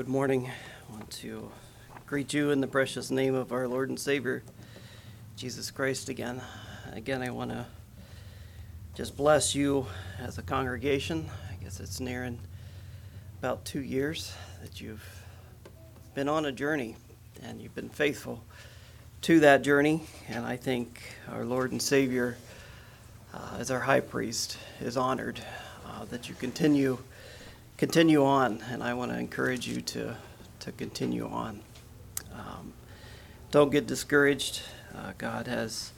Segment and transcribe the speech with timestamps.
[0.00, 0.48] good morning.
[0.88, 1.52] I want to
[2.06, 4.42] greet you in the precious name of our Lord and Savior,
[5.36, 6.40] Jesus Christ, again.
[6.94, 7.66] Again, I want to
[8.94, 9.84] just bless you
[10.18, 11.28] as a congregation.
[11.50, 12.38] I guess it's nearing
[13.40, 14.32] about two years
[14.62, 15.04] that you've
[16.14, 16.96] been on a journey
[17.42, 18.42] and you've been faithful
[19.20, 20.04] to that journey.
[20.30, 20.98] And I think
[21.30, 22.38] our Lord and Savior,
[23.34, 25.42] uh, as our high priest, is honored
[25.86, 26.96] uh, that you continue
[27.80, 30.14] continue on, and I want to encourage you to,
[30.58, 31.62] to continue on.
[32.30, 32.74] Um,
[33.50, 34.60] don't get discouraged.
[34.94, 35.90] Uh, God has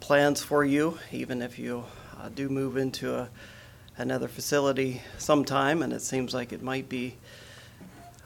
[0.00, 1.84] plans for you, even if you
[2.18, 3.28] uh, do move into a,
[3.98, 7.16] another facility sometime, and it seems like it might be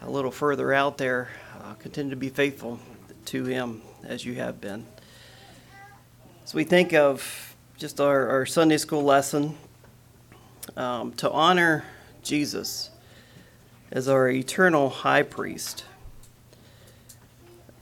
[0.01, 1.31] a little further out there.
[1.61, 2.79] Uh, continue to be faithful
[3.25, 4.87] to Him as you have been.
[6.45, 9.59] So we think of just our, our Sunday school lesson
[10.77, 11.84] um, to honor
[12.29, 12.91] Jesus
[13.91, 15.85] as our eternal high priest.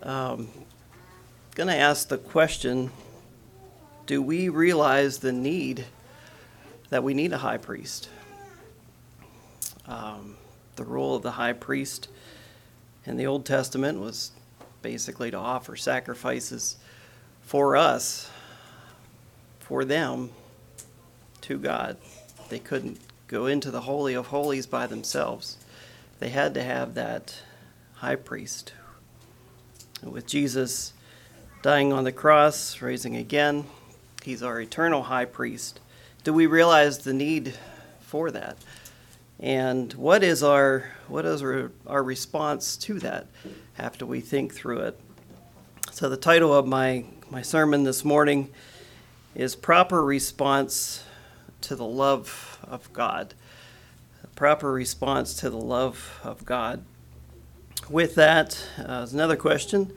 [0.02, 0.48] Um,
[1.56, 2.92] going to ask the question
[4.06, 5.84] do we realize the need
[6.90, 8.08] that we need a high priest?
[9.88, 10.36] Um,
[10.76, 12.08] the role of the high priest
[13.04, 14.30] in the Old Testament was
[14.80, 16.76] basically to offer sacrifices
[17.42, 18.30] for us,
[19.58, 20.30] for them,
[21.40, 21.96] to God.
[22.48, 25.56] They couldn't go into the Holy of Holies by themselves.
[26.20, 27.40] They had to have that
[27.94, 28.72] high priest.
[30.02, 30.92] with Jesus
[31.62, 33.64] dying on the cross, raising again,
[34.22, 35.80] he's our eternal high priest.
[36.22, 37.54] Do we realize the need
[38.00, 38.56] for that?
[39.40, 43.26] And what is our what is our, our response to that
[43.78, 45.00] after we think through it?
[45.90, 48.50] So the title of my, my sermon this morning
[49.34, 51.02] is Proper Response
[51.62, 53.34] to the love of God.
[54.22, 56.84] A proper response to the love of God.
[57.88, 59.92] With that, uh, another question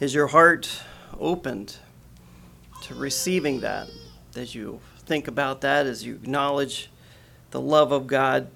[0.00, 0.82] Is your heart
[1.18, 1.76] opened
[2.82, 3.88] to receiving that?
[4.36, 6.90] As you think about that, as you acknowledge
[7.50, 8.48] the love of God,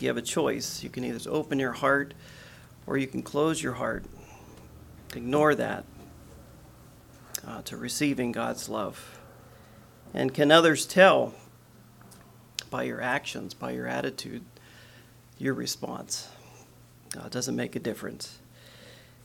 [0.00, 0.82] you have a choice.
[0.82, 2.14] You can either open your heart
[2.86, 4.04] or you can close your heart.
[5.14, 5.84] Ignore that
[7.46, 9.18] uh, to receiving God's love.
[10.14, 11.34] And can others tell
[12.70, 14.42] by your actions, by your attitude,
[15.38, 16.28] your response.
[17.16, 18.38] Uh, it doesn't make a difference.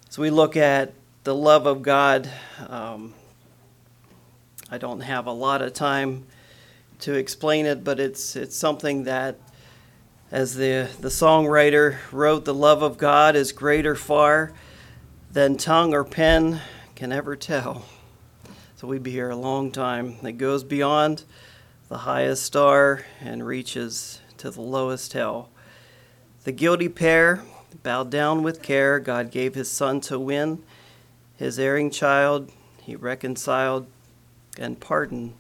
[0.10, 0.94] So we look at
[1.24, 2.30] the love of God.
[2.68, 3.14] Um,
[4.70, 6.26] I don't have a lot of time
[7.00, 9.38] to explain it, but it's it's something that,
[10.32, 14.54] as the the songwriter wrote, the love of God is greater far
[15.32, 16.62] than tongue or pen
[16.96, 17.86] can ever tell.
[18.78, 20.18] So we'd be here a long time.
[20.24, 21.24] It goes beyond
[21.90, 25.50] the highest star and reaches to the lowest hell.
[26.44, 27.44] The guilty pair
[27.84, 29.00] bowed down with care.
[29.00, 30.64] God gave his son to win
[31.38, 32.52] his erring child.
[32.82, 33.88] He reconciled
[34.58, 35.34] and pardoned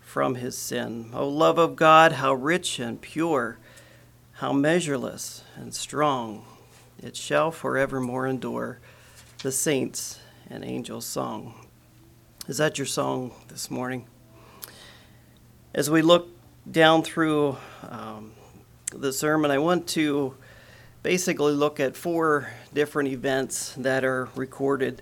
[0.00, 1.10] from his sin.
[1.14, 3.58] O love of God, how rich and pure,
[4.34, 6.44] how measureless and strong,
[7.02, 8.78] it shall forevermore endure.
[9.42, 11.54] The saints and angels' song.
[12.46, 14.06] Is that your song this morning?
[15.74, 16.28] As we look
[16.70, 17.56] down through
[17.88, 18.32] um,
[18.94, 20.34] the sermon, I want to
[21.02, 25.00] basically look at four different events that are recorded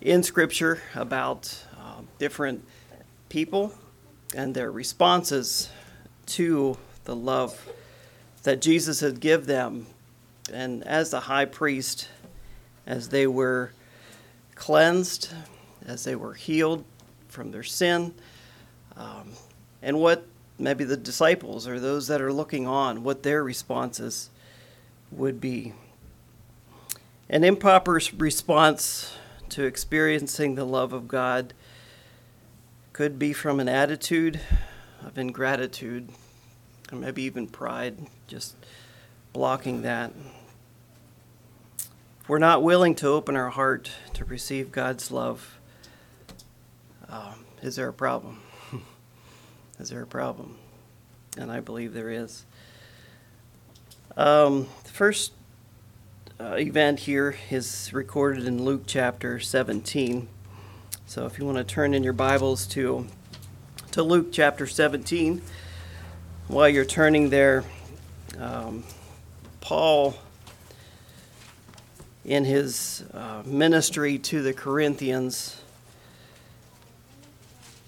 [0.00, 2.66] in Scripture about uh, different
[3.28, 3.74] people
[4.34, 5.68] and their responses
[6.24, 7.68] to the love
[8.44, 9.86] that Jesus had give them.
[10.50, 12.08] And as the high priest,
[12.86, 13.72] as they were
[14.54, 15.28] cleansed,
[15.84, 16.86] as they were healed
[17.28, 18.14] from their sin,
[18.96, 19.34] um,
[19.82, 20.26] and what
[20.58, 24.30] maybe the disciples or those that are looking on, what their responses
[25.10, 25.72] would be.
[27.28, 29.16] An improper response
[29.50, 31.54] to experiencing the love of God
[32.92, 34.40] could be from an attitude
[35.04, 36.08] of ingratitude,
[36.92, 37.96] or maybe even pride,
[38.26, 38.54] just
[39.32, 40.12] blocking that.
[42.20, 45.58] If we're not willing to open our heart to receive God's love,
[47.08, 48.42] uh, is there a problem?
[49.80, 50.58] Is there a problem?
[51.38, 52.44] And I believe there is.
[54.14, 55.32] Um, the first
[56.38, 60.28] uh, event here is recorded in Luke chapter 17.
[61.06, 63.06] So if you want to turn in your Bibles to,
[63.92, 65.40] to Luke chapter 17,
[66.48, 67.64] while you're turning there,
[68.38, 68.84] um,
[69.62, 70.14] Paul,
[72.26, 75.59] in his uh, ministry to the Corinthians,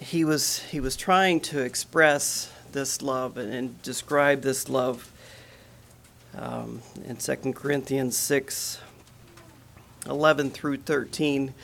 [0.02, 5.10] he was he was trying to express this love and, and describe this love
[6.36, 8.80] um, in 2 Corinthians 6
[10.08, 11.54] 11 through 13,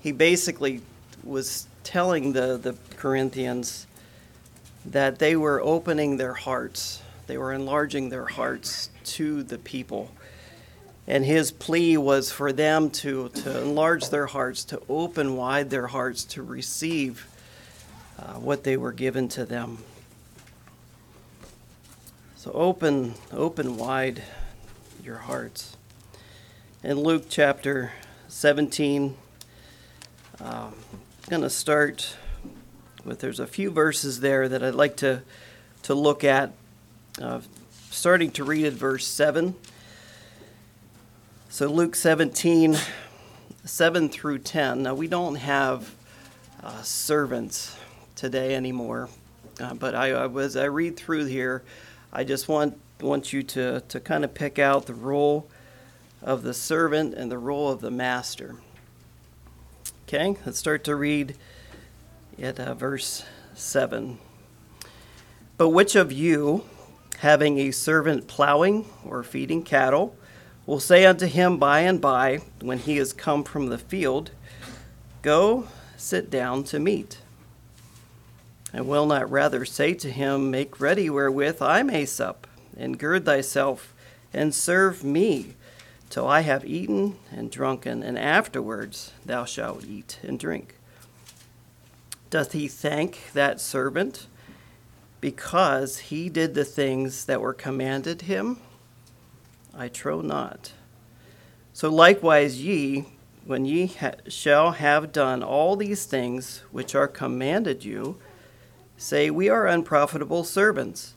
[0.00, 0.82] he basically
[1.24, 3.86] was telling the, the Corinthians
[4.84, 10.10] that they were opening their hearts, they were enlarging their hearts to the people.
[11.06, 15.86] And his plea was for them to, to enlarge their hearts, to open wide their
[15.86, 17.26] hearts to receive
[18.20, 19.78] uh, what they were given to them.
[22.36, 24.22] So open, open wide
[25.02, 25.76] your hearts.
[26.82, 27.92] In Luke chapter
[28.28, 29.16] 17,
[30.40, 30.74] um, I'm
[31.28, 32.16] going to start
[33.04, 35.22] with there's a few verses there that I'd like to
[35.82, 36.52] to look at.
[37.20, 37.40] Uh,
[37.90, 39.54] starting to read at verse 7.
[41.48, 42.76] So Luke 17,
[43.64, 44.82] 7 through 10.
[44.82, 45.94] Now we don't have
[46.62, 47.76] uh, servants
[48.20, 49.08] today anymore,
[49.60, 51.62] uh, but I, I was I read through here.
[52.12, 55.48] I just want want you to, to kind of pick out the role
[56.22, 58.56] of the servant and the role of the master.
[60.06, 61.34] Okay, let's start to read
[62.38, 63.24] at uh, verse
[63.54, 64.18] 7.
[65.56, 66.64] But which of you,
[67.20, 70.14] having a servant plowing or feeding cattle,
[70.66, 74.30] will say unto him by and by, when he is come from the field,
[75.22, 77.18] Go, sit down to meat?
[78.72, 82.46] And will not rather say to him, Make ready wherewith I may sup,
[82.76, 83.92] and gird thyself,
[84.32, 85.54] and serve me,
[86.08, 90.76] till I have eaten and drunken, and afterwards thou shalt eat and drink?
[92.30, 94.28] Doth he thank that servant
[95.20, 98.58] because he did the things that were commanded him?
[99.74, 100.72] I trow not.
[101.72, 103.06] So likewise, ye,
[103.44, 108.18] when ye ha- shall have done all these things which are commanded you,
[109.00, 111.14] say, We are unprofitable servants.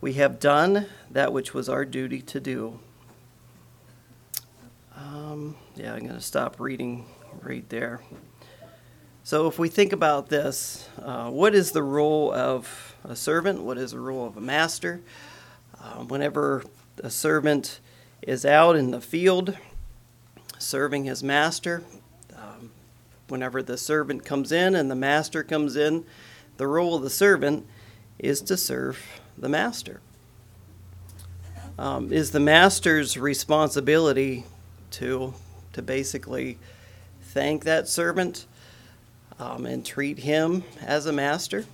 [0.00, 2.80] We have done that which was our duty to do.
[4.96, 7.06] Um, yeah, I'm going to stop reading
[7.42, 8.00] right there.
[9.24, 13.62] So, if we think about this, uh, what is the role of a servant?
[13.62, 15.02] What is the role of a master?
[15.78, 16.64] Uh, whenever
[17.04, 17.80] a servant
[18.22, 19.56] is out in the field
[20.58, 21.82] serving his master,
[22.34, 22.70] um,
[23.28, 26.04] whenever the servant comes in and the master comes in,
[26.58, 27.66] the role of the servant
[28.18, 30.00] is to serve the master.
[31.78, 34.44] Um, is the master's responsibility
[34.92, 35.34] to
[35.72, 36.58] to basically
[37.22, 38.46] thank that servant
[39.38, 41.66] um, and treat him as a master.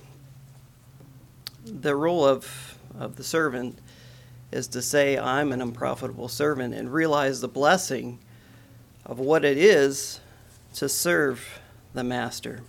[1.65, 3.79] The role of, of the servant
[4.51, 8.19] is to say, I'm an unprofitable servant, and realize the blessing
[9.05, 10.19] of what it is
[10.75, 11.59] to serve
[11.95, 12.61] the master.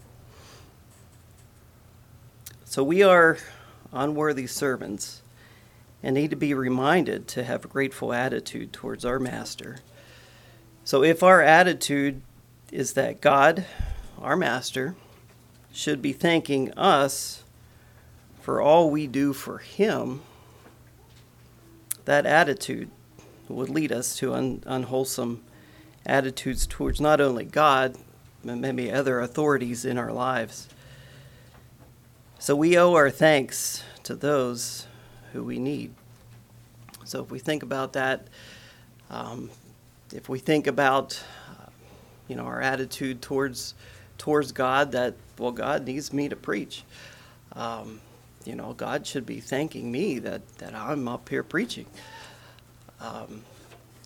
[2.77, 3.39] So we are
[3.91, 5.23] unworthy servants
[6.03, 9.79] and need to be reminded to have a grateful attitude towards our master.
[10.85, 12.21] So if our attitude
[12.71, 13.65] is that God
[14.21, 14.95] our master,
[15.73, 17.45] should be thanking us
[18.43, 20.21] for all we do for him,
[22.05, 22.91] that attitude
[23.49, 25.43] would lead us to un- unwholesome
[26.05, 27.97] attitudes towards not only God,
[28.45, 30.69] but maybe other authorities in our lives.
[32.47, 34.87] So we owe our thanks to those
[35.33, 35.93] who we need.
[37.03, 38.29] So if we think about that,
[39.11, 39.51] um,
[40.15, 41.21] if we think about,
[41.51, 41.67] uh,
[42.29, 43.75] you know, our attitude towards
[44.17, 46.85] towards God that, well, God needs me to preach.
[47.55, 48.01] Um,
[48.45, 51.87] you know, God should be thanking me that, that I'm up here preaching.
[53.01, 53.43] Um,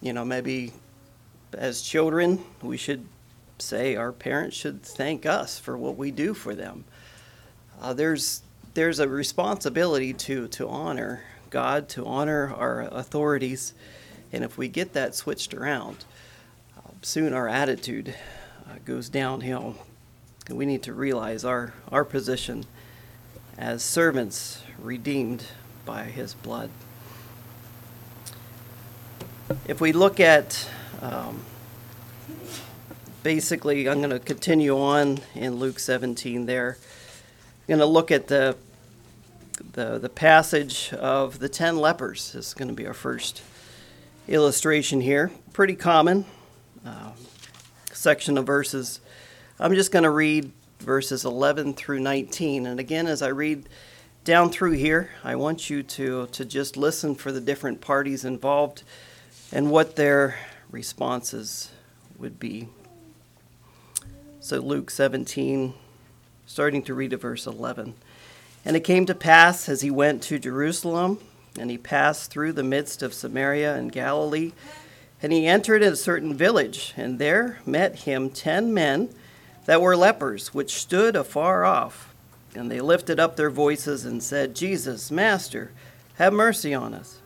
[0.01, 0.73] you know, maybe
[1.53, 3.05] as children, we should
[3.59, 6.87] say our parents should thank us for what we do for them.
[7.81, 8.43] Uh, there's
[8.75, 13.73] there's a responsibility to to honor God, to honor our authorities,
[14.33, 16.05] and if we get that switched around,
[16.77, 18.15] uh, soon our attitude
[18.69, 19.77] uh, goes downhill.
[20.47, 22.67] And we need to realize our, our position
[23.57, 25.45] as servants redeemed
[25.85, 26.71] by his blood.
[29.67, 30.69] If we look at
[31.01, 31.45] um,
[33.23, 36.79] basically, I'm going to continue on in Luke 17 there.
[37.69, 38.57] Going to look at the,
[39.73, 42.33] the, the passage of the 10 lepers.
[42.33, 43.43] This is going to be our first
[44.27, 45.31] illustration here.
[45.53, 46.25] Pretty common
[46.85, 47.13] uh,
[47.93, 49.01] section of verses
[49.63, 52.65] I'm just going to read verses 11 through 19.
[52.65, 53.69] And again, as I read
[54.25, 58.85] down through here, I want you to, to just listen for the different parties involved
[59.53, 60.39] and what their
[60.71, 61.73] responses
[62.19, 62.71] would be.
[64.41, 65.75] So, Luke 17,
[66.51, 67.95] starting to read at verse 11.
[68.65, 71.21] And it came to pass as he went to Jerusalem
[71.57, 74.53] And he passed through the midst of Samaria and Galilee.
[75.23, 79.11] And he entered a certain village, and there met him ten men
[79.67, 82.15] that were lepers, which stood afar off.
[82.55, 85.71] And they lifted up their voices and said, Jesus, Master,
[86.17, 87.19] have mercy on us.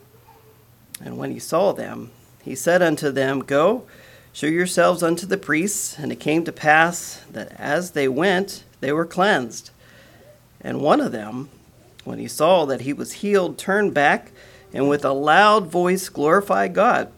[1.03, 2.11] And when he saw them,
[2.43, 3.87] he said unto them, Go,
[4.33, 5.99] show yourselves unto the priests.
[5.99, 9.71] And it came to pass that as they went, they were cleansed.
[10.61, 11.49] And one of them,
[12.05, 14.31] when he saw that he was healed, turned back
[14.75, 17.11] and with a loud voice glorified God,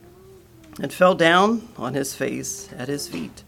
[0.81, 3.43] and fell down on his face at his feet,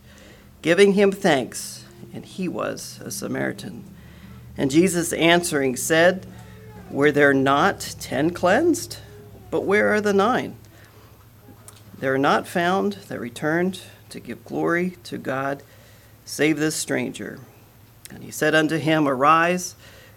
[0.62, 1.84] giving him thanks.
[2.12, 3.84] And he was a Samaritan.
[4.56, 6.26] And Jesus answering said,
[6.90, 8.96] Were there not ten cleansed?
[9.48, 10.56] But where are the nine?
[11.96, 15.62] There are not found that returned to give glory to God,
[16.24, 17.38] save this stranger.
[18.10, 19.74] And he said unto him, Arise,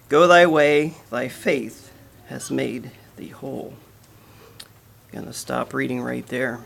[0.10, 1.92] go thy way, thy faith
[2.28, 3.74] has made thee whole.
[5.08, 6.60] I'm going to stop reading right there.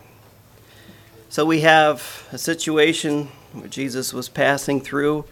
[1.29, 5.25] So we have a situation where Jesus was passing through,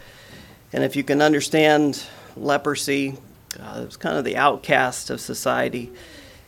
[0.73, 2.03] and if you can understand
[2.35, 3.17] leprosy,
[3.59, 5.91] uh, it was kind of the outcast of society,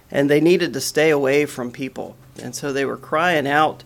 [0.10, 2.16] and they needed to stay away from people.
[2.42, 3.84] And so they were crying out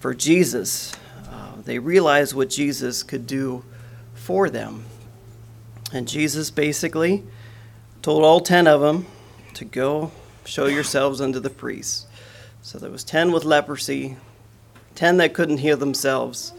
[0.00, 0.94] for Jesus.
[1.30, 3.62] Uh, they realized what Jesus could do
[4.14, 4.84] for them.
[5.92, 7.22] And Jesus basically
[8.02, 9.06] told all 10 of them
[9.54, 10.10] to go
[10.44, 12.06] show yourselves unto the priests.
[12.62, 14.16] So there was 10 with leprosy,
[14.94, 16.52] 10 that couldn't heal themselves,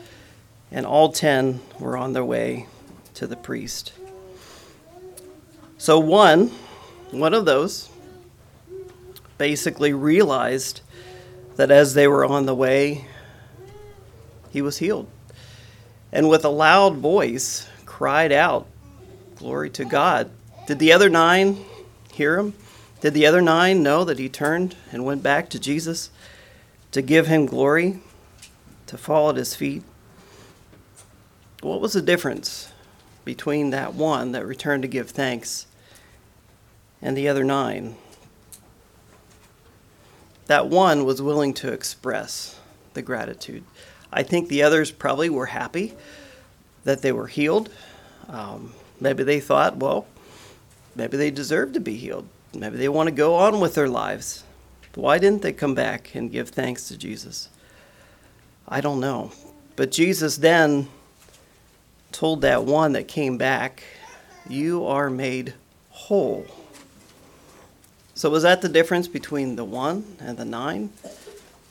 [0.72, 2.68] and all 10 were on their way
[3.16, 3.94] to the priest.
[5.78, 6.52] So one,
[7.12, 7.90] one of those
[9.38, 10.82] basically realized
[11.56, 13.06] that as they were on the way,
[14.52, 15.08] he was healed.
[16.12, 18.68] And with a loud voice, cried out,
[19.36, 20.32] Glory to God.
[20.66, 21.66] Did the other nine
[22.14, 22.54] hear him?
[23.02, 26.10] Did the other nine know that he turned and went back to Jesus
[26.92, 28.00] to give him glory,
[28.88, 29.84] to fall at his feet?
[31.62, 32.72] What was the difference
[33.26, 35.68] between that one that returned to give thanks
[37.02, 37.96] and the other nine?
[40.48, 42.60] That one was willing to express
[42.94, 43.66] the gratitude.
[44.14, 45.94] I think the others probably were happy
[46.86, 47.70] that they were healed.
[48.30, 50.08] Um, maybe they thought, well,
[50.96, 52.28] maybe they deserve to be healed.
[52.54, 54.44] Maybe they want to go on with their lives.
[54.96, 57.50] Why didn't they come back and give thanks to Jesus?
[58.68, 59.32] I don't know.
[59.76, 60.88] But Jesus then
[62.12, 63.84] told that one that came back,
[64.48, 65.54] You are made
[65.90, 66.48] whole.
[68.14, 70.92] So, was that the difference between the one and the nine?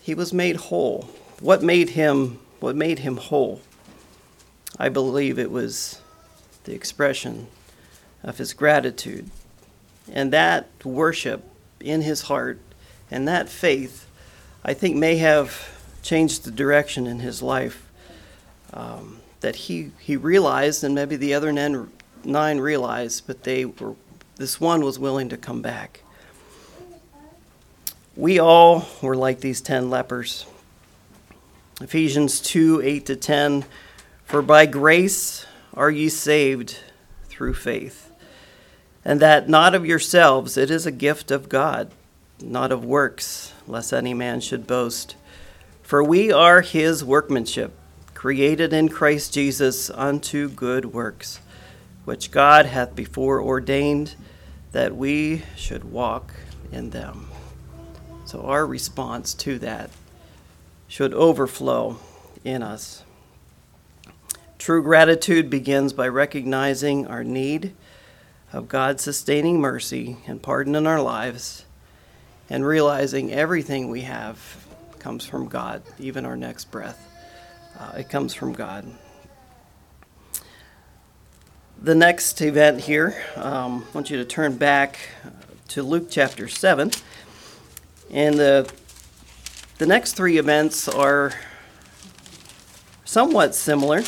[0.03, 1.09] He was made whole.
[1.41, 3.63] What made him, what made him whole?
[4.79, 6.01] I believe it was
[6.65, 7.47] the expression
[8.23, 9.31] of his gratitude.
[10.13, 11.45] And that worship
[11.81, 12.59] in his heart
[13.11, 14.07] and that faith,
[14.65, 15.71] I think, may have
[16.03, 17.89] changed the direction in his life
[18.73, 21.91] um, that he, he realized, and maybe the other nine,
[22.25, 23.95] nine realized, but they were,
[24.37, 26.01] this one was willing to come back.
[28.17, 30.47] We all were like these ten lepers.
[31.81, 33.65] Ephesians 2 8 to 10
[34.25, 35.45] For by grace
[35.75, 36.79] are ye saved
[37.25, 38.11] through faith,
[39.05, 41.91] and that not of yourselves, it is a gift of God,
[42.41, 45.17] not of works, lest any man should boast.
[45.83, 47.73] For we are his workmanship,
[48.15, 51.41] created in Christ Jesus unto good works,
[52.05, 54.15] which God hath before ordained
[54.73, 56.35] that we should walk
[56.73, 57.29] in them.
[58.25, 59.91] So our response to that
[60.89, 61.99] should overflow
[62.45, 63.03] in us.
[64.65, 67.75] True gratitude begins by recognizing our need
[68.51, 71.67] of God's sustaining mercy and pardon in our lives
[72.49, 74.67] and realizing everything we have
[74.99, 77.07] comes from God, even our next breath.
[77.79, 78.87] Uh, it comes from God.
[81.83, 84.99] The next event here, um, I want you to turn back
[85.69, 86.91] to Luke chapter 7.
[88.11, 88.73] And the,
[89.77, 91.35] the next three events are
[93.05, 94.05] somewhat similar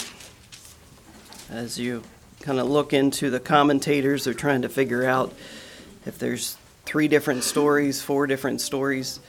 [1.50, 2.03] as you
[2.41, 4.25] kind of look into the commentators.
[4.25, 5.33] They're trying to figure out
[6.05, 9.21] if there's three different stories, four different stories.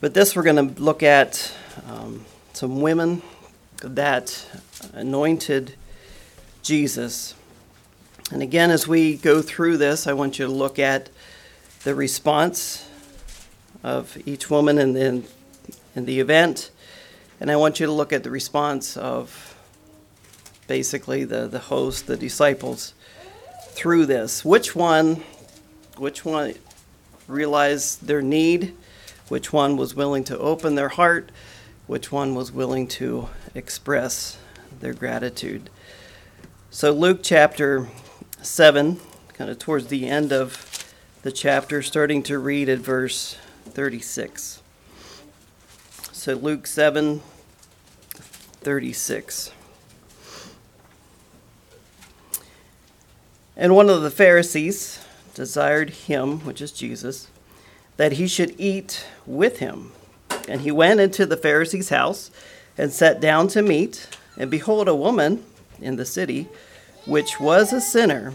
[0.00, 1.52] But this, we're going to look at
[1.88, 3.22] um, some women
[3.82, 4.46] that
[4.92, 5.74] anointed
[6.62, 7.34] Jesus.
[8.30, 11.10] And again, as we go through this, I want you to look at
[11.84, 12.88] the response
[13.82, 15.22] of each woman in the,
[15.94, 16.70] in the event.
[17.40, 19.53] And I want you to look at the response of
[20.66, 22.94] basically the, the host, the disciples,
[23.68, 24.44] through this.
[24.44, 25.22] Which one,
[25.96, 26.54] which one
[27.26, 28.74] realized their need,
[29.28, 31.30] which one was willing to open their heart,
[31.86, 34.38] which one was willing to express
[34.80, 35.70] their gratitude.
[36.70, 37.88] So, Luke chapter
[38.42, 39.00] 7,
[39.32, 40.92] kind of towards the end of
[41.22, 44.62] the chapter, starting to read at verse 36.
[46.12, 47.22] So, Luke 7,
[48.60, 49.53] 36.
[53.56, 57.28] And one of the Pharisees desired him, which is Jesus,
[57.96, 59.92] that he should eat with him.
[60.48, 62.30] And he went into the Pharisee's house
[62.76, 64.08] and sat down to meat.
[64.36, 65.44] And behold, a woman
[65.80, 66.48] in the city,
[67.06, 68.34] which was a sinner,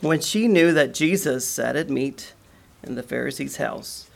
[0.00, 2.32] when she knew that Jesus sat at meat
[2.84, 4.08] in the Pharisee's house,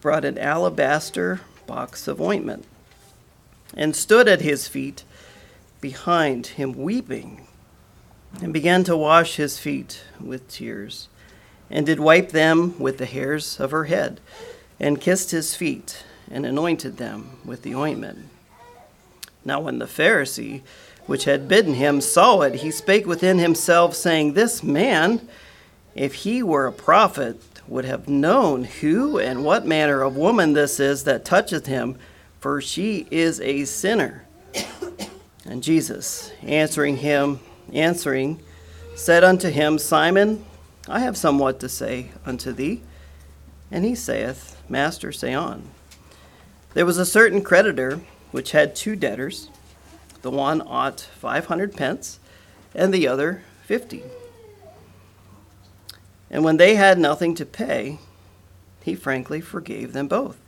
[0.00, 2.64] brought an alabaster box of ointment
[3.76, 5.04] and stood at his feet
[5.80, 7.43] behind him, weeping,
[8.42, 11.08] and began to wash his feet with tears,
[11.70, 14.20] and did wipe them with the hairs of her head,
[14.80, 18.18] and kissed his feet, and anointed them with the ointment.
[19.44, 20.62] Now, when the Pharisee,
[21.06, 25.28] which had bidden him, saw it, he spake within himself, saying, This man,
[25.94, 30.78] if he were a prophet, would have known who and what manner of woman this
[30.80, 31.96] is that toucheth him,
[32.40, 34.26] for she is a sinner.
[35.46, 37.40] And Jesus, answering him,
[37.72, 38.40] answering,
[38.94, 40.44] said unto him, Simon,
[40.88, 42.82] I have somewhat to say unto thee.
[43.70, 45.68] And he saith, Master, say on.
[46.74, 49.48] There was a certain creditor which had two debtors.
[50.22, 52.18] The one ought five hundred pence,
[52.74, 54.02] and the other fifty.
[56.30, 57.98] And when they had nothing to pay,
[58.82, 60.38] he frankly forgave them both.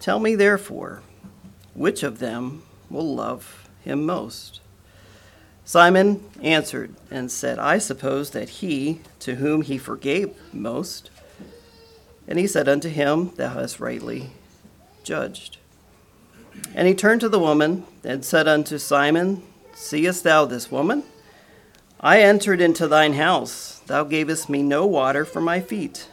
[0.00, 1.02] Tell me, therefore,
[1.74, 4.60] which of them will love him most?
[5.68, 11.10] Simon answered and said, I suppose that he to whom he forgave most.
[12.26, 14.30] And he said unto him, Thou hast rightly
[15.04, 15.58] judged.
[16.74, 19.42] And he turned to the woman and said unto Simon,
[19.74, 21.02] Seest thou this woman?
[22.00, 23.80] I entered into thine house.
[23.80, 26.08] Thou gavest me no water for my feet,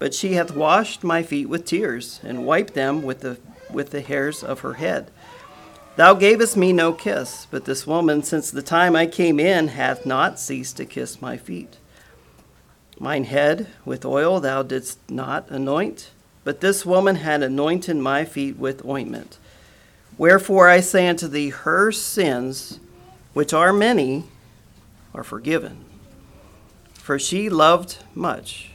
[0.00, 3.38] but she hath washed my feet with tears, and wiped them with the,
[3.72, 5.12] with the hairs of her head.
[6.00, 10.06] Thou gavest me no kiss, but this woman, since the time I came in, hath
[10.06, 11.76] not ceased to kiss my feet.
[12.98, 16.10] Mine head with oil thou didst not anoint,
[16.42, 19.36] but this woman had anointed my feet with ointment.
[20.16, 22.80] Wherefore I say unto thee, her sins,
[23.34, 24.24] which are many,
[25.12, 25.84] are forgiven.
[26.94, 28.70] For she loved much.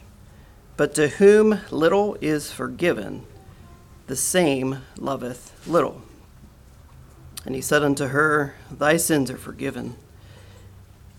[0.78, 3.26] But to whom little is forgiven,
[4.06, 6.04] the same loveth little.
[7.46, 9.96] And he said unto her, Thy sins are forgiven.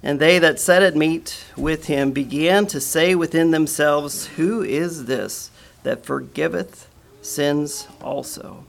[0.03, 5.07] And they that sat at meat with him began to say within themselves, Who is
[5.07, 5.51] this
[5.85, 6.89] that forgiveth
[7.23, 8.65] sins also?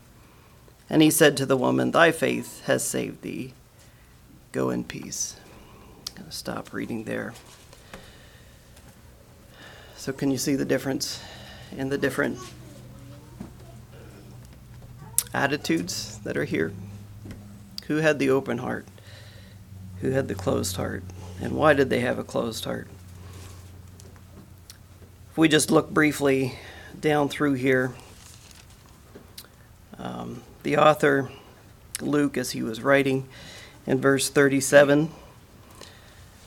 [0.89, 3.54] And he said to the woman, Thy faith has saved thee.
[4.52, 5.36] Go in peace.
[6.10, 7.34] I'm going to stop reading there.
[9.96, 11.22] So, can you see the difference
[11.76, 12.39] in the different
[15.34, 16.72] attitudes that are here?
[17.88, 18.86] Who had the open heart?
[20.02, 21.04] Who had the closed heart?
[21.41, 22.88] And why did they have a closed heart?
[25.32, 26.60] If we just look briefly
[27.00, 27.93] down through here,
[29.97, 31.30] um, the author,
[32.02, 33.30] Luke, as he was writing
[33.86, 35.10] in verse 37,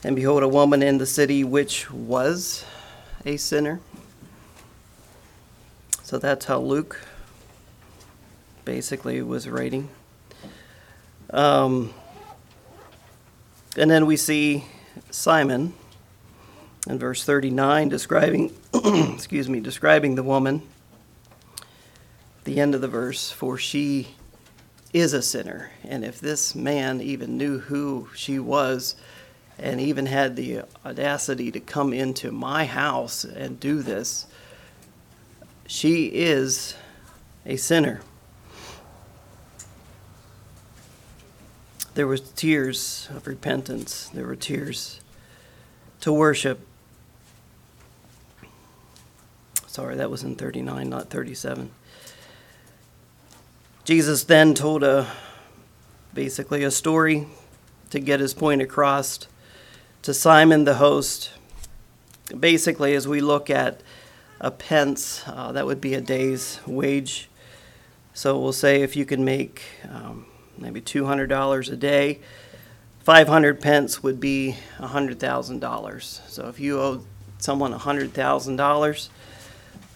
[0.03, 2.65] and behold, a woman in the city which was
[3.25, 3.79] a sinner.
[6.03, 7.01] So that's how Luke
[8.63, 9.89] basically was writing.
[11.31, 11.93] Um,
[13.77, 14.65] and then we see
[15.11, 15.73] Simon
[16.87, 18.53] in verse 39 describing
[19.13, 20.61] excuse me describing the woman.
[22.43, 24.09] The end of the verse for she
[24.93, 28.95] is a sinner and if this man even knew who she was
[29.57, 34.25] and even had the audacity to come into my house and do this
[35.65, 36.75] she is
[37.45, 38.01] a sinner
[41.93, 44.09] There were tears of repentance.
[44.13, 45.01] There were tears
[45.99, 46.65] to worship.
[49.67, 51.71] Sorry, that was in 39, not 37.
[53.83, 55.11] Jesus then told a
[56.13, 57.27] basically a story
[57.89, 59.27] to get his point across
[60.01, 61.31] to Simon the host.
[62.37, 63.81] Basically, as we look at
[64.39, 67.29] a pence, uh, that would be a day's wage.
[68.13, 70.25] So we'll say if you can make um,
[70.57, 72.19] maybe $200 a day.
[72.99, 76.29] 500 pence would be $100,000.
[76.29, 77.03] So if you owe
[77.39, 79.09] someone $100,000,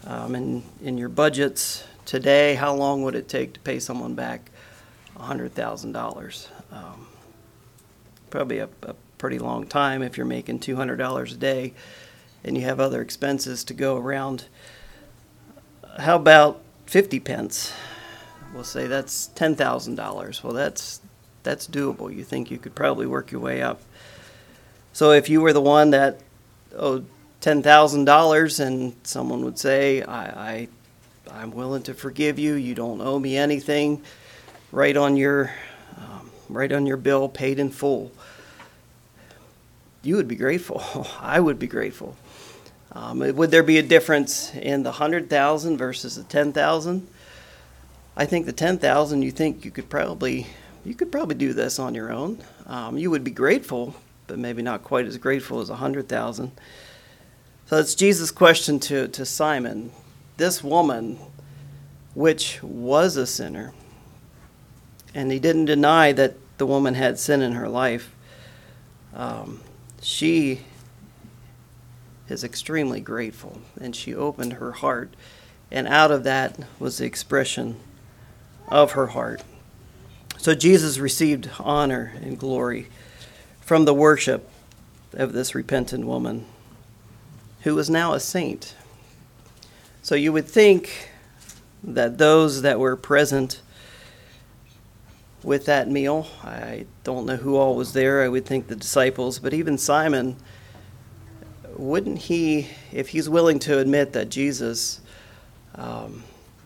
[0.08, 4.52] Um, in, in your budgets today, how long would it take to pay someone back
[5.18, 6.48] $100,000?
[6.72, 7.08] Um,
[8.30, 11.74] probably a, a pretty long time if you're making $200 a day
[12.44, 14.46] and you have other expenses to go around.
[15.98, 17.74] How about 50 pence?
[18.54, 20.44] We'll say that's $10,000.
[20.44, 21.02] Well, that's
[21.46, 22.14] that's doable.
[22.14, 23.80] You think you could probably work your way up.
[24.92, 26.20] So if you were the one that
[26.76, 27.06] owed
[27.40, 30.68] ten thousand dollars and someone would say, I, I
[31.32, 34.02] I'm willing to forgive you, you don't owe me anything,
[34.72, 35.52] right on your
[35.98, 38.12] um, right on your bill, paid in full.
[40.02, 40.82] You would be grateful.
[41.22, 42.16] I would be grateful.
[42.92, 47.08] Um, would there be a difference in the hundred thousand versus the ten thousand?
[48.18, 49.24] I think the ten thousand.
[49.24, 50.48] You think you could probably
[50.86, 52.40] you could probably do this on your own.
[52.66, 53.96] Um, you would be grateful,
[54.28, 56.52] but maybe not quite as grateful as a hundred thousand.
[57.66, 59.92] So it's Jesus' question to, to Simon.
[60.38, 61.18] This woman,
[62.14, 63.74] which was a sinner,
[65.16, 68.14] and he didn't deny that the woman had sin in her life,
[69.16, 69.62] um,
[70.02, 70.62] she
[72.30, 75.16] is extremely grateful, and she opened her heart,
[75.72, 77.78] and out of that was the expression
[78.68, 79.44] of her heart.
[80.38, 82.88] So Jesus received honor and glory
[83.62, 84.50] from the worship
[85.14, 86.46] of this repentant woman
[87.62, 88.76] who was now a saint.
[90.04, 91.10] So you would think
[91.84, 93.62] that those that were present
[95.42, 99.40] with that meal, I don't know who all was there, I would think the disciples,
[99.40, 100.36] but even Simon,
[101.76, 105.02] wouldn't he, if he's willing to admit that Jesus
[105.76, 106.24] um,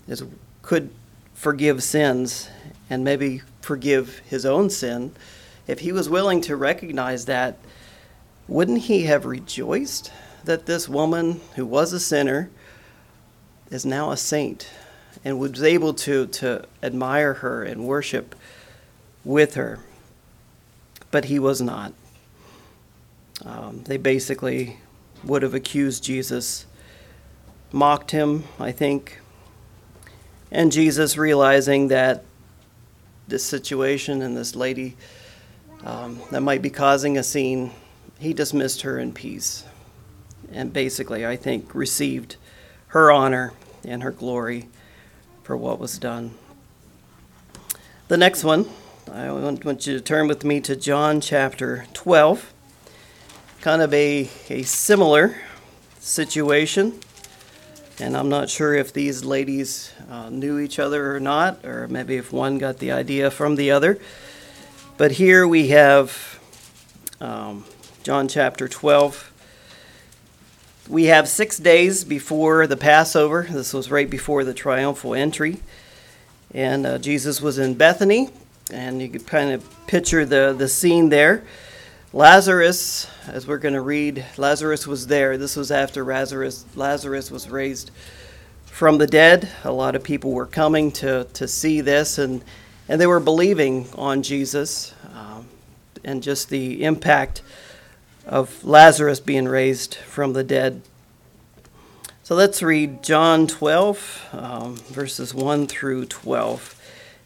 [0.07, 0.23] is,
[0.61, 0.89] could
[1.39, 2.49] forgive sins
[2.89, 5.09] and maybe forgive his own sin,
[5.67, 7.57] if he was willing to recognize that,
[8.49, 10.11] wouldn't he have rejoiced
[10.43, 12.49] that this woman who was a sinner
[13.71, 14.69] is now a saint
[15.23, 18.35] and was able to, to admire her and worship
[19.23, 19.79] with her?
[21.09, 21.93] But he was not.
[23.45, 24.79] Um, they basically
[25.23, 26.65] would have accused Jesus,
[27.71, 29.21] mocked him, I think.
[30.51, 32.23] And Jesus, realizing that
[33.27, 34.95] this situation and this lady
[35.83, 37.71] um, that might be causing a scene,
[38.19, 39.63] he dismissed her in peace.
[40.51, 42.35] And basically, I think, received
[42.87, 43.53] her honor
[43.85, 44.67] and her glory
[45.43, 46.31] for what was done.
[48.07, 48.65] The next one,
[49.11, 52.53] I want you to turn with me to John chapter 12.
[53.61, 55.35] Kind of a, a similar
[55.99, 56.99] situation.
[58.01, 62.15] And I'm not sure if these ladies uh, knew each other or not, or maybe
[62.15, 63.99] if one got the idea from the other.
[64.95, 66.39] But here we have
[67.19, 67.65] um,
[68.03, 69.33] John chapter 12.
[70.87, 73.45] We have six days before the Passover.
[73.49, 75.57] This was right before the triumphal entry.
[76.53, 78.29] And uh, Jesus was in Bethany,
[78.71, 81.43] and you could kind of picture the, the scene there.
[82.11, 85.37] Lazarus, as we're going to read, Lazarus was there.
[85.37, 87.91] This was after Lazarus, Lazarus was raised
[88.65, 89.47] from the dead.
[89.63, 92.43] A lot of people were coming to, to see this, and,
[92.87, 95.45] and they were believing on Jesus um,
[96.03, 97.43] and just the impact
[98.25, 100.81] of Lazarus being raised from the dead.
[102.23, 106.75] So let's read John 12, um, verses 1 through 12.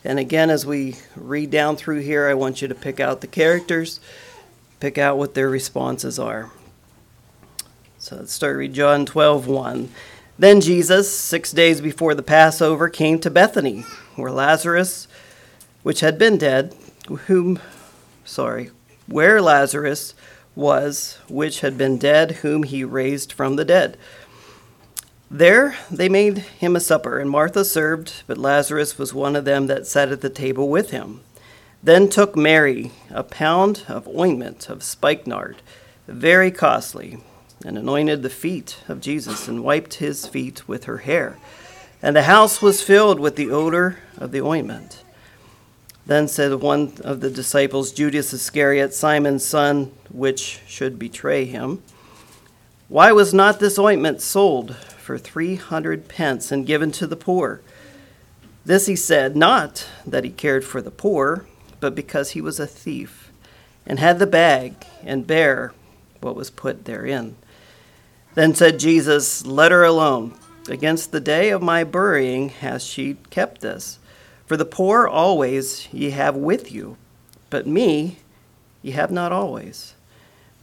[0.03, 3.27] And again, as we read down through here, I want you to pick out the
[3.27, 4.01] characters
[4.83, 6.51] pick out what their responses are.
[7.99, 9.87] So let's start with John 12 1.
[10.37, 13.85] Then Jesus, six days before the Passover, came to Bethany,
[14.17, 15.07] where Lazarus,
[15.83, 16.75] which had been dead,
[17.27, 17.59] whom,
[18.25, 18.71] sorry,
[19.07, 20.15] where Lazarus
[20.53, 23.97] was, which had been dead, whom he raised from the dead.
[25.31, 29.67] There they made him a supper, and Martha served, but Lazarus was one of them
[29.67, 31.21] that sat at the table with him.
[31.83, 35.57] Then took Mary a pound of ointment of spikenard,
[36.07, 37.17] very costly,
[37.65, 41.37] and anointed the feet of Jesus and wiped his feet with her hair.
[42.01, 45.03] And the house was filled with the odor of the ointment.
[46.05, 51.83] Then said one of the disciples, Judas Iscariot, Simon's son, which should betray him,
[52.87, 57.59] Why was not this ointment sold for three hundred pence and given to the poor?
[58.65, 61.45] This he said, not that he cared for the poor
[61.83, 63.29] but because he was a thief,
[63.85, 65.73] and had the bag, and bare
[66.21, 67.35] what was put therein.
[68.35, 70.33] Then said Jesus, Let her alone.
[70.69, 73.99] Against the day of my burying has she kept this.
[74.45, 76.95] For the poor always ye have with you,
[77.49, 78.19] but me
[78.81, 79.93] ye have not always.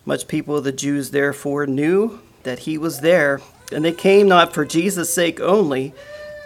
[0.06, 4.54] Much people of the Jews therefore knew that he was there, And they came not
[4.54, 5.92] for Jesus' sake only,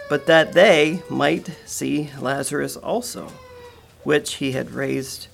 [0.09, 3.31] but that they might see Lazarus also,
[4.05, 5.27] which he had raised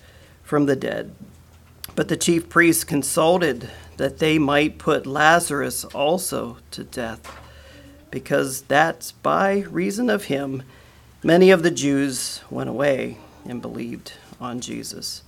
[0.44, 1.14] from the dead.
[1.96, 7.38] But the chief priests consulted that they might put Lazarus also to death,
[8.10, 10.64] because that by reason of him
[11.24, 15.22] many of the Jews went away and believed on Jesus.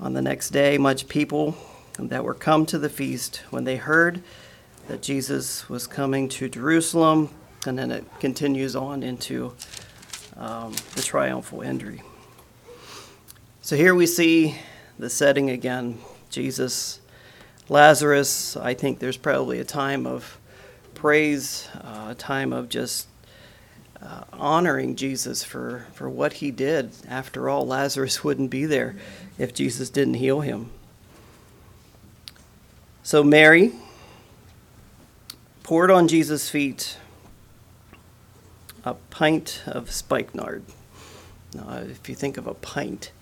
[0.00, 1.56] On the next day, much people
[1.98, 4.22] that were come to the feast, when they heard
[4.88, 7.28] that Jesus was coming to Jerusalem,
[7.66, 9.54] and then it continues on into
[10.36, 12.02] um, the triumphal entry.
[13.64, 14.56] So here we see
[14.98, 15.98] the setting again.
[16.30, 17.00] Jesus,
[17.68, 18.56] Lazarus.
[18.56, 20.36] I think there's probably a time of
[20.94, 23.06] praise, uh, a time of just
[24.02, 26.90] uh, honoring Jesus for, for what he did.
[27.06, 28.96] After all, Lazarus wouldn't be there
[29.38, 30.72] if Jesus didn't heal him.
[33.04, 33.70] So Mary
[35.62, 36.96] poured on Jesus' feet
[38.84, 40.64] a pint of spikenard.
[41.54, 43.12] Now, if you think of a pint,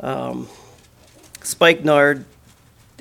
[0.00, 0.48] um,
[1.42, 2.24] spikenard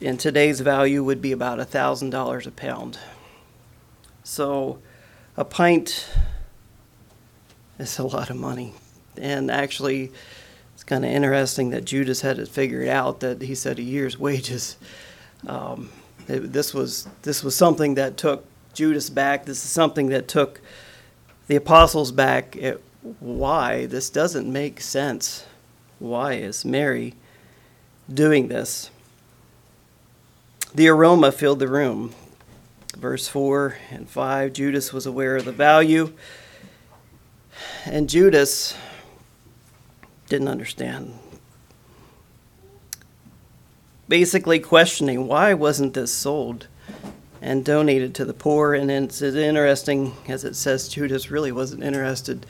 [0.02, 3.00] in today's value would be about $1,000 a pound.
[4.24, 4.80] So
[5.36, 6.08] a pint
[7.78, 8.74] is a lot of money.
[9.18, 10.12] And actually,
[10.74, 14.18] it's kind of interesting that Judas had it figured out that he said a year's
[14.20, 14.78] wages.
[15.48, 15.90] Um,
[16.28, 19.46] it, this was this was something that took Judas back.
[19.46, 20.62] This is something that took
[21.48, 22.56] the apostles back.
[22.56, 22.84] It,
[23.20, 25.46] why this doesn't make sense?
[26.00, 27.14] Why is Mary
[28.12, 28.90] doing this?
[30.74, 32.14] The aroma filled the room.
[32.98, 36.12] Verse 4 and 5 Judas was aware of the value,
[37.86, 38.76] and Judas
[40.28, 41.18] didn't understand.
[44.08, 46.68] Basically, questioning why wasn't this sold
[47.42, 48.74] and donated to the poor?
[48.74, 52.46] And it's interesting, as it says, Judas really wasn't interested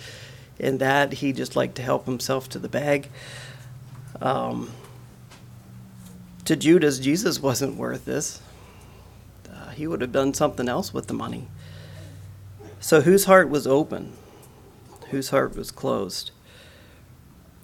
[0.60, 1.14] in that.
[1.14, 3.10] He just liked to help himself to the bag.
[4.22, 4.72] Um,
[6.46, 8.42] to Judas, Jesus wasn't worth this.
[9.50, 11.48] Uh, he would have done something else with the money.
[12.80, 14.14] So, whose heart was open?
[15.10, 16.32] Whose heart was closed?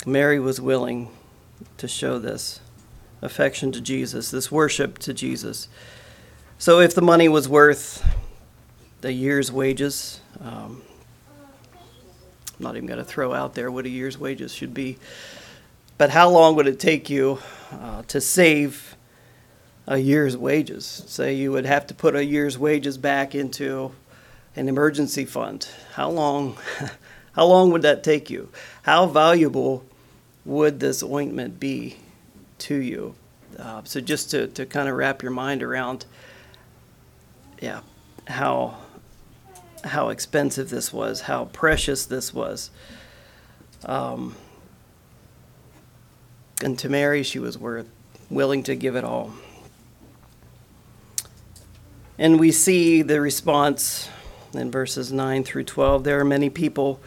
[0.05, 1.09] Mary was willing
[1.77, 2.59] to show this
[3.21, 5.67] affection to Jesus, this worship to Jesus.
[6.57, 8.05] So, if the money was worth
[9.01, 10.81] the year's wages, um,
[12.59, 14.97] not even going to throw out there what a year's wages should be.
[15.97, 17.39] But how long would it take you
[17.71, 18.95] uh, to save
[19.87, 21.03] a year's wages?
[21.07, 23.91] Say you would have to put a year's wages back into
[24.55, 25.67] an emergency fund.
[25.93, 26.57] How long?
[27.33, 28.49] How long would that take you?
[28.83, 29.83] How valuable
[30.45, 31.97] would this ointment be
[32.59, 33.15] to you?
[33.59, 36.05] Uh, so just to, to kind of wrap your mind around,
[37.61, 37.81] yeah,
[38.27, 38.77] how
[39.85, 42.71] how expensive this was, how precious this was.
[43.85, 44.35] Um,
[46.63, 47.87] and to Mary, she was worth
[48.29, 49.33] willing to give it all.
[52.17, 54.09] And we see the response
[54.53, 56.03] in verses 9 through 12.
[56.03, 56.99] There are many people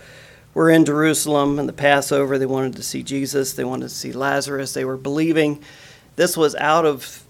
[0.55, 2.38] were in Jerusalem in the Passover.
[2.38, 4.75] They wanted to see Jesus, they wanted to see Lazarus.
[4.75, 5.62] They were believing
[6.17, 7.25] this was out of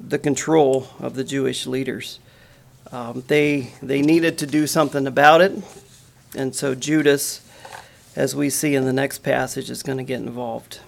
[0.00, 2.18] the control of the Jewish leaders.
[2.92, 5.52] Um, they, they needed to do something about it.
[6.36, 7.40] And so Judas,
[8.14, 10.80] as we see in the next passage, is going to get involved.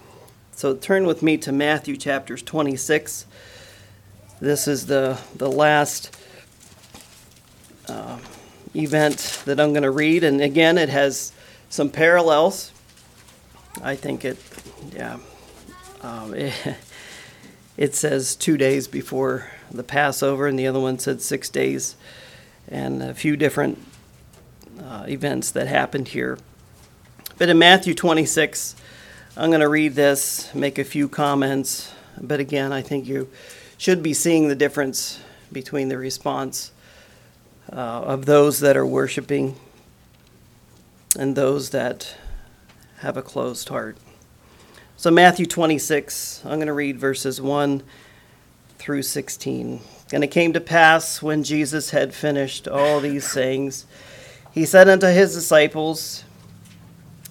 [0.53, 3.25] So turn with me to Matthew chapters 26.
[4.39, 6.15] This is the, the last
[7.89, 8.19] uh,
[8.77, 10.25] event that I'm going to read.
[10.25, 11.33] And again, it has
[11.71, 12.71] some parallels.
[13.83, 14.37] I think it,
[14.95, 15.17] yeah.
[16.03, 16.53] Um, it,
[17.77, 21.97] it says two days before the Passover, and the other one said six days,
[22.69, 23.79] and a few different
[24.81, 26.39] uh, events that happened here.
[27.37, 28.77] But in Matthew 26,
[29.37, 33.29] I'm going to read this, make a few comments, but again, I think you
[33.77, 35.21] should be seeing the difference
[35.53, 36.71] between the response
[37.73, 39.57] uh, of those that are worshiping
[41.19, 42.17] and those that
[42.99, 43.97] have a closed heart.
[44.97, 47.83] So, Matthew 26, I'm going to read verses 1
[48.79, 49.81] through 16.
[50.13, 53.87] And it came to pass when Jesus had finished all these sayings,
[54.53, 56.23] he said unto his disciples,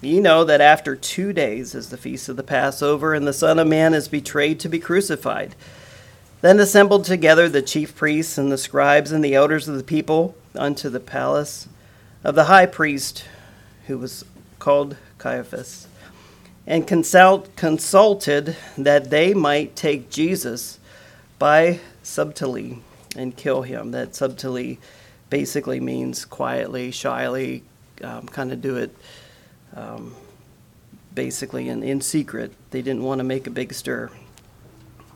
[0.02, 3.58] Ye know that after two days is the feast of the Passover, and the Son
[3.58, 5.56] of Man is betrayed to be crucified.
[6.41, 10.36] Then assembled together the chief priests and the scribes and the elders of the people
[10.54, 11.69] unto the palace
[12.26, 13.23] of the high priest,
[13.88, 14.26] who was
[14.60, 15.88] called Caiaphas,
[16.65, 20.80] and consult, consulted that they might take Jesus
[21.38, 22.80] by subtilty
[23.15, 23.91] and kill him.
[23.91, 24.78] That subtilty
[25.30, 27.63] basically means quietly, shyly,
[28.04, 28.95] um, kind of do it
[29.76, 30.15] um,
[31.13, 32.54] basically in, in secret.
[32.71, 34.10] They didn't want to make a big stir.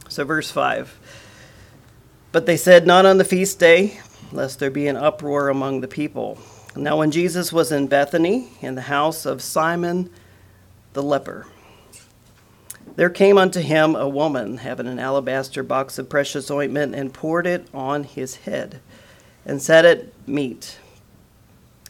[0.10, 0.98] So, verse 5
[2.32, 4.00] But they said, Not on the feast day,
[4.32, 6.38] lest there be an uproar among the people.
[6.76, 10.10] Now, when Jesus was in Bethany, in the house of Simon
[10.98, 11.46] the leper,
[12.96, 17.46] there came unto him a woman having an alabaster box of precious ointment, and poured
[17.46, 18.80] it on his head,
[19.46, 20.80] and set it meat.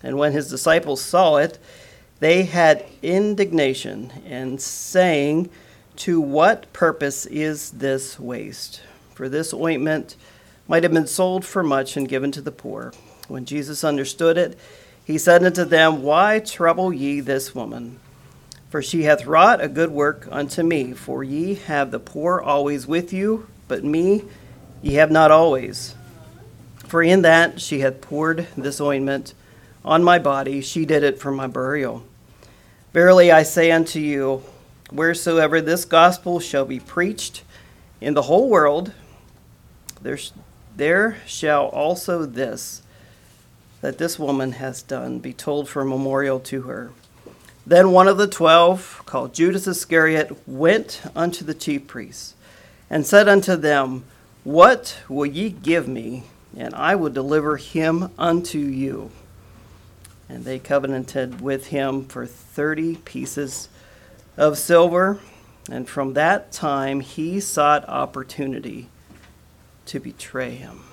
[0.03, 1.57] And when his disciples saw it,
[2.19, 5.49] they had indignation, and saying,
[5.97, 8.81] To what purpose is this waste?
[9.15, 10.17] For this ointment
[10.67, 12.91] might have been sold for much and given to the poor.
[13.29, 14.59] When Jesus understood it,
[15.05, 18.01] he said unto them, Why trouble ye this woman?
[18.69, 20.93] For she hath wrought a good work unto me.
[20.93, 24.23] For ye have the poor always with you, but me
[24.81, 25.95] ye have not always.
[26.85, 29.33] For in that she hath poured this ointment
[29.83, 32.03] on my body, she did it for my burial.
[32.93, 34.43] Verily I say unto you,
[34.91, 37.43] wheresoever this gospel shall be preached
[37.99, 38.91] in the whole world,
[40.01, 40.17] there,
[40.75, 42.81] there shall also this,
[43.81, 46.91] that this woman has done, be told for a memorial to her.
[47.67, 52.33] Then one of the twelve, called Judas Iscariot, went unto the chief priests
[52.89, 54.05] and said unto them,
[54.45, 56.23] What will ye give me,
[56.55, 59.11] and I will deliver him unto you?
[60.29, 63.67] And they covenanted with him for thirty pieces
[64.37, 65.19] of silver.
[65.69, 68.87] And from that time he sought opportunity
[69.87, 70.85] to betray him.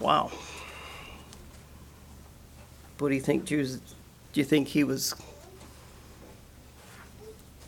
[0.00, 0.32] Wow.
[2.98, 3.78] What do you think, Jews?
[4.32, 5.14] Do you think he was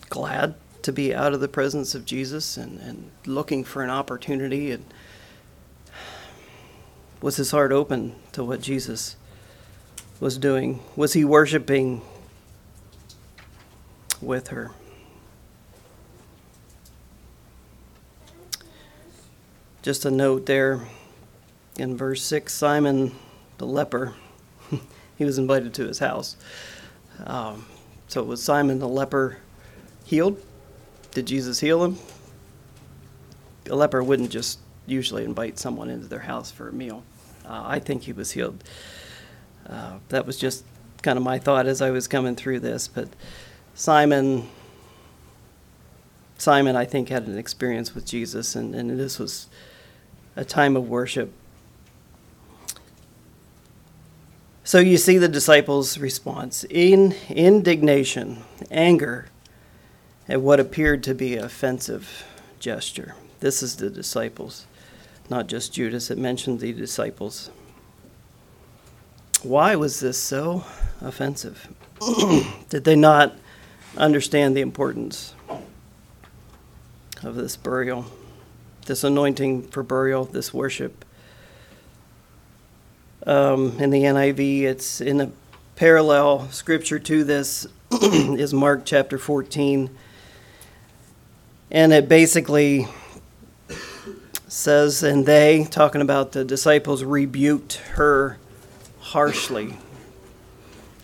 [0.09, 4.71] glad to be out of the presence of Jesus and, and looking for an opportunity?
[4.71, 4.85] And
[7.21, 9.17] was his heart open to what Jesus
[10.21, 10.81] was doing?
[10.95, 12.03] Was he worshiping
[14.21, 14.71] with her?
[19.83, 20.81] Just a note there
[21.79, 23.12] in verse 6 Simon
[23.59, 24.15] the leper
[25.16, 26.37] he was invited to his house.
[27.24, 27.66] Um,
[28.09, 29.38] so was Simon the leper
[30.05, 30.40] healed?
[31.12, 31.98] Did Jesus heal him?
[33.70, 37.02] A leper wouldn't just usually invite someone into their house for a meal.
[37.44, 38.62] Uh, I think he was healed.
[39.68, 40.64] Uh, that was just
[41.02, 42.87] kind of my thought as I was coming through this.
[42.87, 43.09] But
[43.74, 44.48] Simon,
[46.38, 49.48] Simon, I think, had an experience with Jesus, and, and this was
[50.37, 51.33] a time of worship
[54.66, 59.26] So you see the disciples' response in indignation, anger
[60.29, 62.24] at what appeared to be offensive
[62.59, 63.14] gesture.
[63.38, 64.66] This is the disciples,
[65.31, 66.11] not just Judas.
[66.11, 67.52] It mentioned the disciples.
[69.44, 70.64] Why was this so
[71.00, 71.68] offensive?
[72.68, 73.37] Did they not
[73.96, 75.33] understand the importance
[77.22, 78.07] of this burial,
[78.87, 81.05] this anointing for burial, this worship?
[83.27, 84.62] Um, in the NIV.
[84.62, 85.31] It's in a
[85.75, 87.67] parallel scripture to this
[88.03, 89.91] is Mark chapter 14.
[91.71, 92.87] And it basically
[94.47, 98.39] says, and they, talking about the disciples, rebuked her
[99.01, 99.77] harshly.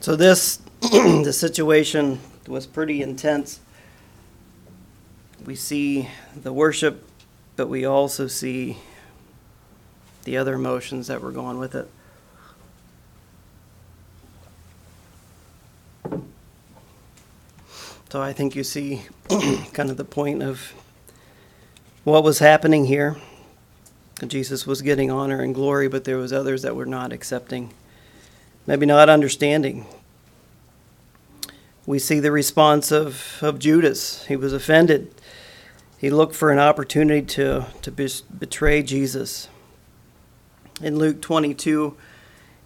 [0.01, 3.61] So this, the situation was pretty intense.
[5.45, 6.09] We see
[6.41, 7.05] the worship,
[7.57, 8.79] but we also see
[10.25, 11.89] the other emotions that were going with it.
[18.12, 19.05] So I think you see
[19.72, 20.75] kind of the point of
[22.05, 23.16] what was happening here.
[24.27, 27.72] Jesus was getting honor and glory, but there was others that were not accepting,
[28.66, 29.87] maybe not understanding.
[31.87, 34.27] We see the response of, of Judas.
[34.27, 35.11] He was offended.
[35.96, 39.48] He looked for an opportunity to, to betray Jesus.
[40.83, 41.96] In Luke 22,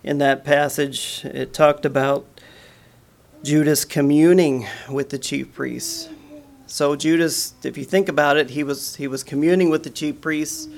[0.03, 2.36] in that passage, it talked about
[3.43, 6.09] Judas communing with the chief priests.
[6.67, 10.21] So Judas, if you think about it, he was he was communing with the chief
[10.21, 10.69] priests,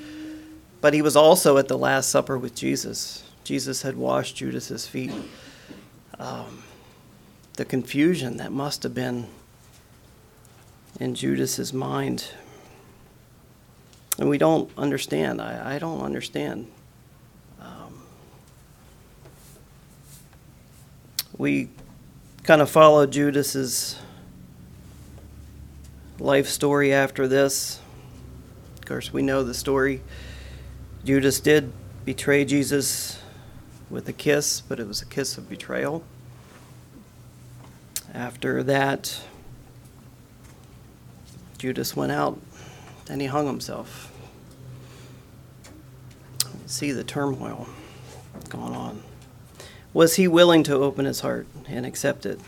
[0.81, 3.23] but he was also at the Last Supper with Jesus.
[3.43, 5.11] Jesus had washed Judas's feet.
[6.19, 6.63] Um,
[7.53, 9.27] the confusion that must have been
[10.99, 12.27] in Judas's mind,
[14.19, 15.41] and we don't understand.
[15.41, 16.67] I, I don't understand.
[17.59, 18.01] Um,
[21.37, 21.69] we
[22.49, 23.95] kind of follow Judas's
[26.17, 27.79] life story after this.
[28.79, 30.01] Of course, we know the story.
[31.05, 31.71] Judas did
[32.05, 33.21] betray Jesus
[33.87, 36.03] with a kiss, but it was a kiss of betrayal.
[38.15, 39.21] After that,
[41.59, 42.41] Judas went out
[43.07, 44.11] and he hung himself.
[46.65, 47.69] See the turmoil
[48.49, 49.03] going on.
[49.93, 52.39] Was he willing to open his heart and accept it?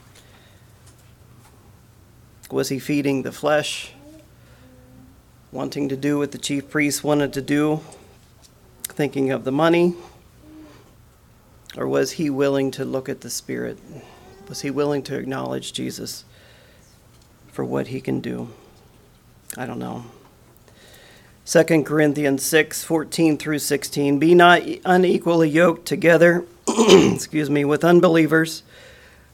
[2.49, 3.93] Was he feeding the flesh,
[5.51, 7.81] wanting to do what the chief priest wanted to do,
[8.83, 9.95] thinking of the money?
[11.77, 13.77] Or was he willing to look at the Spirit?
[14.49, 16.25] Was he willing to acknowledge Jesus
[17.47, 18.49] for what he can do?
[19.57, 20.05] I don't know.
[21.45, 24.19] 2 Corinthians 6 14 through 16.
[24.19, 28.63] Be not unequally yoked together, excuse me, with unbelievers.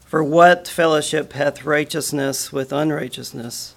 [0.08, 3.74] For what fellowship hath righteousness with unrighteousness?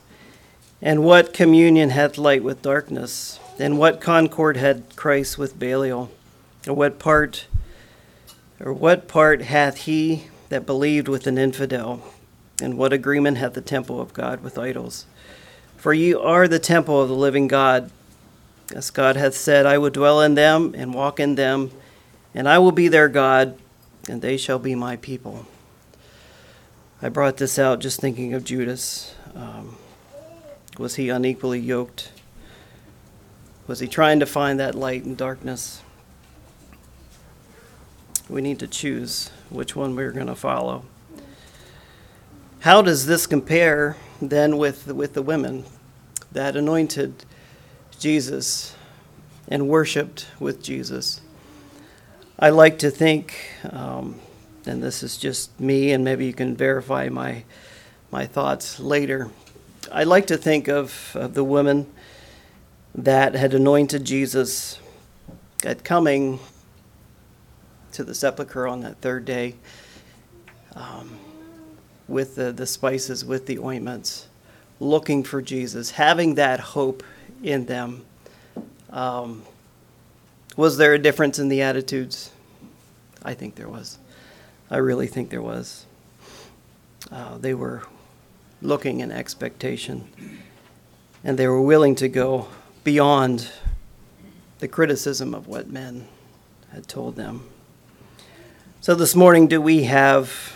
[0.81, 3.37] And what communion hath light with darkness?
[3.59, 6.09] And what concord had Christ with Belial?
[6.65, 7.47] Or what part
[8.61, 12.01] or what part hath he that believed with an infidel?
[12.61, 15.05] And what agreement hath the temple of God with idols?
[15.75, 17.91] For ye are the temple of the living God.
[18.73, 21.71] As God hath said, I will dwell in them and walk in them,
[22.33, 23.57] and I will be their God,
[24.07, 25.45] and they shall be my people.
[27.03, 29.15] I brought this out just thinking of Judas.
[29.33, 29.75] Um,
[30.77, 32.11] was he unequally yoked?
[33.65, 35.81] Was he trying to find that light in darkness?
[38.29, 40.85] We need to choose which one we're going to follow.
[42.59, 45.65] How does this compare then with, with the women
[46.31, 47.25] that anointed
[47.97, 48.75] Jesus
[49.47, 51.21] and worshiped with Jesus?
[52.37, 53.35] I like to think
[53.71, 54.19] um,
[54.65, 57.43] and this is just me, and maybe you can verify my
[58.11, 59.29] my thoughts later.
[59.91, 61.87] I like to think of, of the women
[62.93, 64.79] that had anointed Jesus
[65.65, 66.39] at coming
[67.93, 69.55] to the sepulchre on that third day
[70.75, 71.17] um,
[72.07, 74.27] with the, the spices, with the ointments,
[74.79, 77.03] looking for Jesus, having that hope
[77.43, 78.05] in them.
[78.89, 79.43] Um,
[80.57, 82.31] was there a difference in the attitudes?
[83.23, 83.97] I think there was.
[84.71, 85.85] I really think there was.
[87.11, 87.83] Uh, they were
[88.61, 90.07] looking in expectation,
[91.25, 92.47] and they were willing to go
[92.85, 93.51] beyond
[94.59, 96.07] the criticism of what men
[96.71, 97.49] had told them.
[98.79, 100.55] So this morning, do we have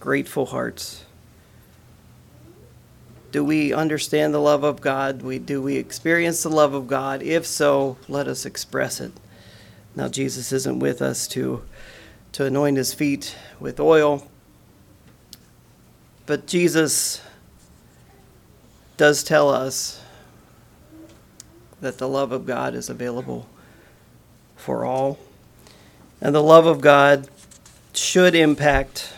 [0.00, 1.04] grateful hearts?
[3.30, 5.20] Do we understand the love of God?
[5.20, 7.22] We, do we experience the love of God?
[7.22, 9.12] If so, let us express it.
[9.94, 11.62] Now, Jesus isn't with us to
[12.32, 14.26] to anoint his feet with oil.
[16.26, 17.20] But Jesus
[18.96, 20.02] does tell us
[21.80, 23.48] that the love of God is available
[24.56, 25.18] for all.
[26.20, 27.28] And the love of God
[27.94, 29.12] should impact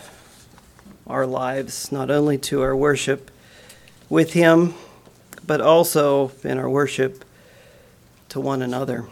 [1.06, 3.30] our lives, not only to our worship
[4.08, 4.74] with Him,
[5.46, 7.24] but also in our worship
[8.28, 9.06] to one another.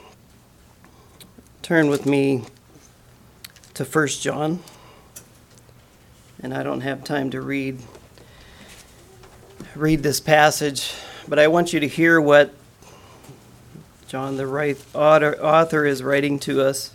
[1.63, 2.45] Turn with me
[3.81, 4.59] to 1 John.
[6.43, 7.79] And I don't have time to read
[9.75, 10.93] read this passage,
[11.27, 12.53] but I want you to hear what
[14.07, 16.93] John the right author is writing to us.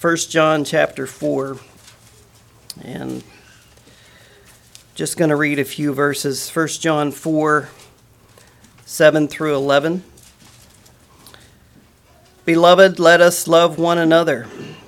[0.00, 1.58] 1 John chapter 4
[2.84, 3.24] and
[4.94, 6.48] just going to read a few verses.
[6.48, 7.68] 1 John 4
[8.84, 10.04] 7 through 11.
[12.48, 14.44] Beloved, let us love one another,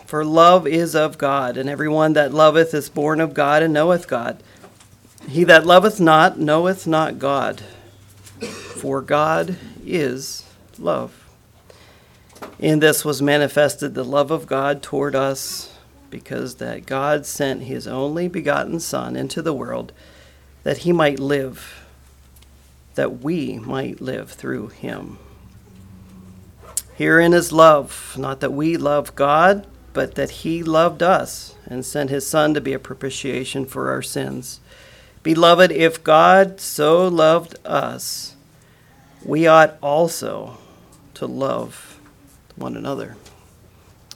[0.07, 4.09] for love is of God, and everyone that loveth is born of God and knoweth
[4.09, 4.43] God.
[5.29, 7.61] He that loveth not knoweth not God,
[8.41, 10.47] for God is
[10.79, 11.29] love.
[12.59, 15.77] In this was manifested the love of God toward us,
[16.09, 19.93] because that God sent his only begotten Son into the world
[20.63, 21.85] that he might live,
[22.95, 25.19] that we might live through him.
[27.01, 32.11] Herein is love, not that we love God, but that He loved us and sent
[32.11, 34.61] His Son to be a propitiation for our sins.
[35.23, 38.37] Beloved, if God so loved us,
[39.25, 40.59] we ought also
[41.15, 41.99] to love
[42.55, 43.17] one another.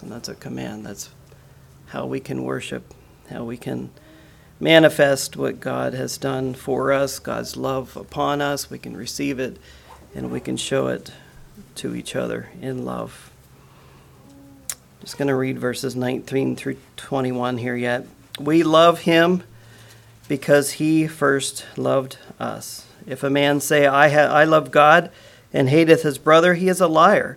[0.02, 0.84] And that's a command.
[0.84, 1.08] That's
[1.86, 2.92] how we can worship,
[3.30, 3.92] how we can
[4.60, 8.68] manifest what God has done for us, God's love upon us.
[8.68, 9.56] We can receive it
[10.14, 11.10] and we can show it
[11.76, 13.30] to each other in love.
[15.00, 18.06] Just going to read verses 19 through 21 here yet.
[18.40, 19.42] We love him
[20.28, 22.86] because he first loved us.
[23.06, 25.10] If a man say, I, ha- I love God,
[25.52, 27.36] and hateth his brother, he is a liar.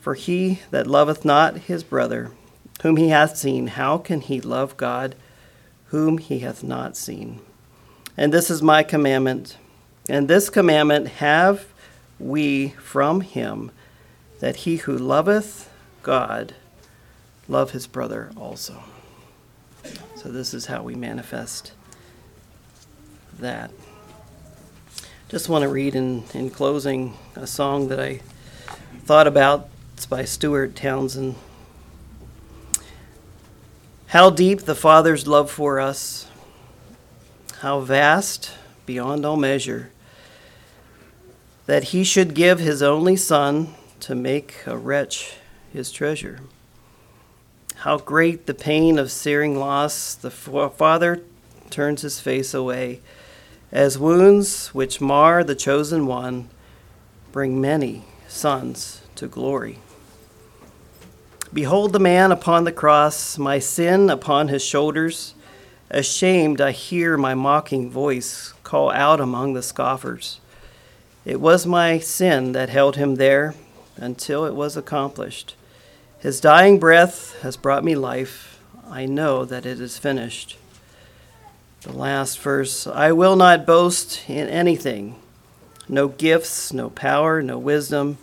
[0.00, 2.32] For he that loveth not his brother,
[2.82, 5.14] whom he hath seen, how can he love God,
[5.86, 7.40] whom he hath not seen?
[8.16, 9.56] And this is my commandment,
[10.08, 11.66] and this commandment have
[12.20, 13.70] we from him,
[14.40, 15.70] that he who loveth
[16.02, 16.54] God
[17.48, 18.82] love his brother also.
[20.16, 21.72] So, this is how we manifest
[23.38, 23.70] that.
[25.28, 28.20] Just want to read in, in closing a song that I
[29.04, 29.68] thought about.
[29.94, 31.36] It's by Stuart Townend.
[34.08, 36.26] How deep the Father's love for us,
[37.60, 38.50] how vast
[38.84, 39.92] beyond all measure,
[41.70, 45.36] that he should give his only Son to make a wretch
[45.72, 46.40] his treasure.
[47.76, 51.22] How great the pain of searing loss, the Father
[51.70, 52.98] turns his face away,
[53.70, 56.48] as wounds which mar the chosen one
[57.30, 59.78] bring many sons to glory.
[61.52, 65.34] Behold the man upon the cross, my sin upon his shoulders.
[65.88, 70.40] Ashamed, I hear my mocking voice call out among the scoffers.
[71.24, 73.54] It was my sin that held him there
[73.96, 75.54] until it was accomplished.
[76.18, 78.60] His dying breath has brought me life.
[78.88, 80.56] I know that it is finished.
[81.82, 85.16] The last verse I will not boast in anything,
[85.88, 88.18] no gifts, no power, no wisdom,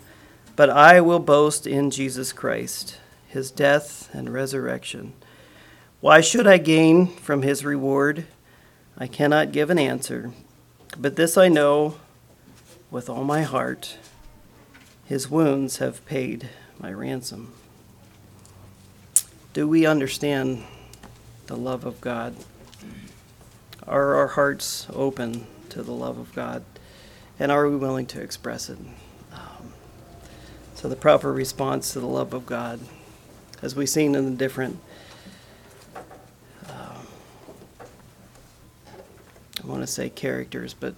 [0.56, 5.12] but I will boast in Jesus Christ his death and resurrection.
[6.00, 8.26] Why should I gain from his reward?
[8.96, 10.32] I cannot give an answer,
[10.96, 11.96] but this I know
[12.90, 13.98] with all my heart
[15.08, 17.54] his wounds have paid my ransom.
[19.54, 20.64] Do we understand
[21.46, 22.36] the love of God?
[23.86, 26.62] Are our hearts open to the love of God?
[27.38, 28.76] And are we willing to express it?
[29.32, 29.72] Um,
[30.74, 32.78] so, the proper response to the love of God
[33.62, 34.78] as we've seen in the different,
[36.68, 37.06] um,
[39.62, 40.94] I want to say characters, but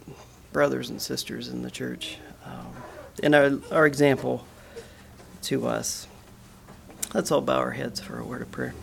[0.53, 2.67] brothers and sisters in the church, um,
[3.23, 4.47] in our, our example
[5.43, 6.07] to us.
[7.15, 8.75] Let's all bow our heads for a word of prayer.